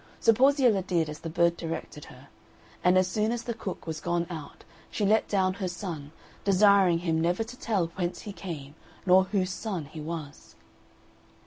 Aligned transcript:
So 0.19 0.33
Porziella 0.33 0.81
did 0.81 1.09
as 1.09 1.19
the 1.19 1.29
bird 1.29 1.55
directed 1.55 2.05
her; 2.05 2.29
and 2.83 2.97
as 2.97 3.07
soon 3.07 3.31
as 3.31 3.43
the 3.43 3.53
cook 3.53 3.85
was 3.85 4.01
gone 4.01 4.25
out, 4.31 4.63
she 4.89 5.05
let 5.05 5.27
down 5.27 5.53
her 5.53 5.67
son, 5.67 6.11
desiring 6.43 6.97
him 7.05 7.21
never 7.21 7.43
to 7.43 7.55
tell 7.59 7.85
whence 7.93 8.21
he 8.21 8.33
came 8.33 8.73
nor 9.05 9.25
whose 9.25 9.51
son 9.51 9.85
he 9.85 10.01
was. 10.01 10.55